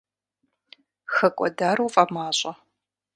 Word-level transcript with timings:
ХэкӀуэдар 1.15 1.77
уфӀэмащӀэ? 1.85 2.51